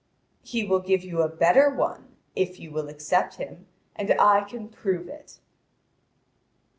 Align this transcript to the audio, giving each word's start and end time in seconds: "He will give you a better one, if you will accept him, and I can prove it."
"He 0.41 0.65
will 0.65 0.79
give 0.79 1.03
you 1.03 1.21
a 1.21 1.27
better 1.29 1.69
one, 1.69 2.15
if 2.35 2.59
you 2.59 2.71
will 2.71 2.89
accept 2.89 3.35
him, 3.35 3.67
and 3.95 4.09
I 4.19 4.41
can 4.43 4.67
prove 4.67 5.07
it." 5.07 5.37